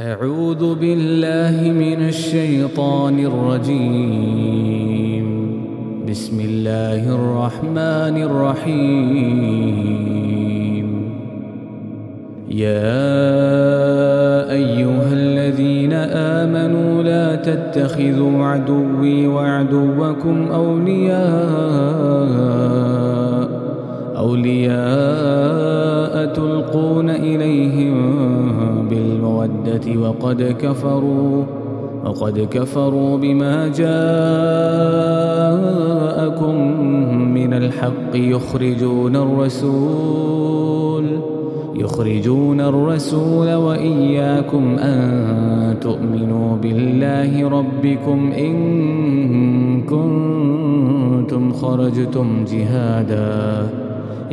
[0.00, 5.26] أعوذ بالله من الشيطان الرجيم.
[6.10, 9.64] بسم الله الرحمن الرحيم.
[12.50, 13.30] يا
[14.50, 15.92] أيها الذين
[16.42, 21.24] آمنوا لا تتخذوا عدوي وعدوكم أولياء
[24.24, 27.94] أولياء تلقون إليهم
[28.88, 31.44] بالمودة وقد كفروا
[32.04, 33.94] وقد كفروا بما جاءكم
[37.34, 41.04] من الحق يخرجون الرسول
[41.74, 48.54] يخرجون الرسول وإياكم أن تؤمنوا بالله ربكم إن
[49.82, 53.83] كنتم خرجتم جهاداً.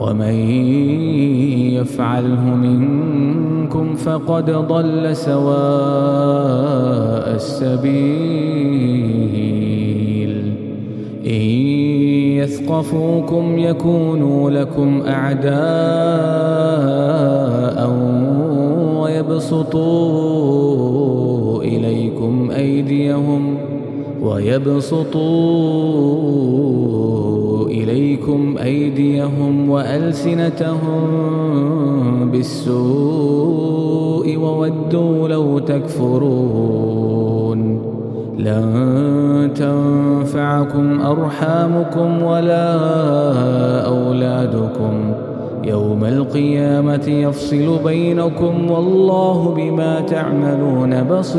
[0.00, 0.34] ومن
[1.74, 6.58] يفعله منكم فقد ضل سواء
[7.34, 8.78] السبيل.
[11.26, 11.40] إن
[12.40, 15.48] يثقفوكم يكونوا لكم أعداء
[19.00, 20.38] ويبسطوا
[21.62, 23.58] إليكم أيديهم
[24.22, 25.78] ويبسطوا
[28.18, 31.08] إليكم أيديهم وألسنتهم
[32.32, 37.08] بالسوء وودوا لو تكفرون.
[38.38, 42.74] لن تنفعكم أرحامكم ولا
[43.86, 45.12] أولادكم.
[45.64, 51.38] يوم القيامة يفصل بينكم والله بما تعملون بصير.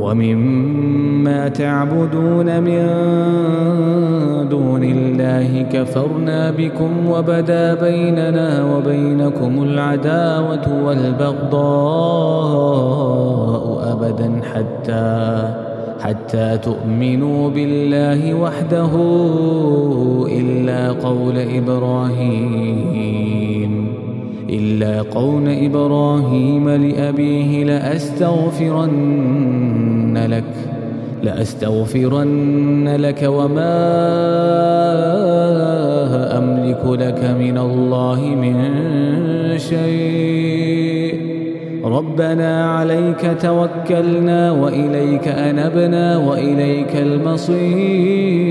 [0.00, 2.88] ومما تعبدون من
[4.48, 12.30] دون الله كفرنا بكم وبدا بيننا وبينكم العداوة والبغضاء
[13.92, 15.60] أبدا حتى
[16.00, 18.90] حتى تؤمنوا بالله وحده
[20.28, 23.20] إلا قول إبراهيم
[24.50, 28.90] إلا قول إبراهيم لأبيه لأستغفرن
[30.18, 30.44] لك
[31.22, 33.76] لأستغفرن لك وما
[36.38, 38.54] أملك لك من الله من
[39.58, 41.20] شيء.
[41.84, 48.50] ربنا عليك توكلنا وإليك أنبنا وإليك المصير.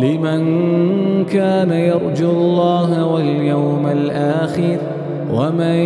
[0.00, 0.40] لمن
[1.24, 4.78] كان يرجو الله واليوم الآخر
[5.34, 5.78] ومن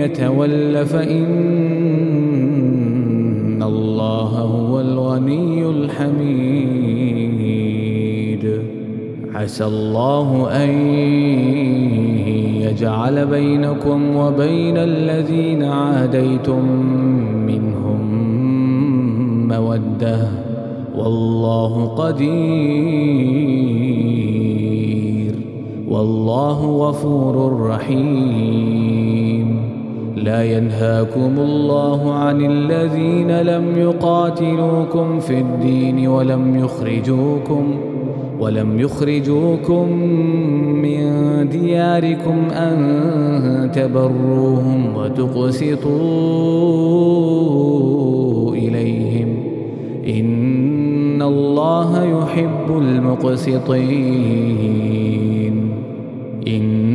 [0.00, 1.22] يتول فإن
[3.62, 7.10] الله هو الغني الحميد.
[9.34, 10.70] عسى الله أن
[12.60, 16.64] يجعل بينكم وبين الذين عاديتم
[17.46, 18.00] منهم
[19.48, 20.49] مودة.
[21.04, 23.00] والله قدير.
[25.88, 29.56] والله غفور رحيم.
[30.16, 37.64] لا ينهاكم الله عن الذين لم يقاتلوكم في الدين ولم يخرجوكم
[38.40, 39.92] ولم يخرجوكم
[40.82, 41.02] من
[41.48, 45.94] دياركم أن تبروهم وتقسطوا
[48.54, 49.36] إليهم.
[50.06, 50.59] إن
[51.30, 53.80] الله يحب المقسطين.
[56.48, 56.90] إن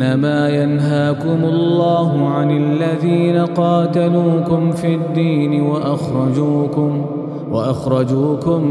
[0.00, 7.06] إنما ينهاكم الله عن الذين قاتلوكم في الدين وأخرجوكم
[7.52, 8.64] وأخرجوكم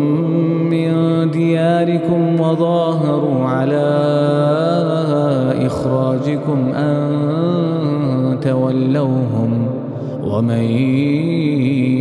[0.70, 0.92] من
[1.32, 3.88] دياركم وظاهروا على
[5.66, 9.79] إخراجكم أن تولوهم
[10.30, 10.64] ومن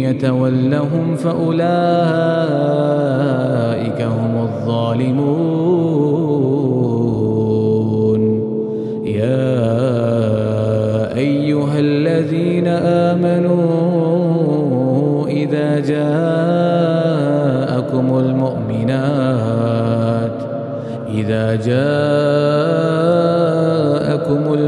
[0.05, 1.59] يتولهم فأولئك
[4.03, 5.79] هم الظالمون.
[9.05, 9.57] يا
[11.17, 12.69] أيها الذين
[13.09, 13.69] آمنوا
[15.29, 16.59] إذا جاءكم
[18.19, 19.59] المؤمنات
[21.15, 21.79] إذا جاءكم
[24.55, 24.68] المؤمنات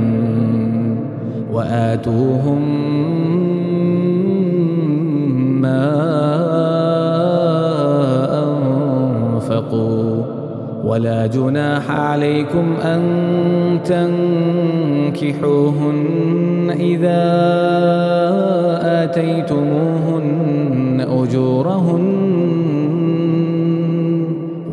[1.51, 2.61] وآتوهم
[10.91, 13.01] ولا جناح عليكم أن
[15.15, 17.23] تنكحوهن إذا
[19.03, 22.80] آتيتموهن أجورهن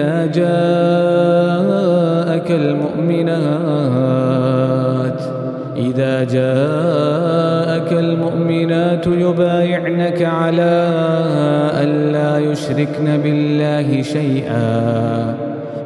[0.00, 1.60] إذا جاءك
[2.50, 3.30] المؤمنات
[5.76, 10.88] إذا جاءك المؤمنات يبايعنك على
[11.82, 15.34] أن لا يشركن بالله شيئا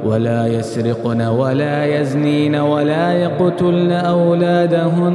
[0.05, 5.15] ولا يسرقن ولا يزنين ولا يقتلن أولادهن.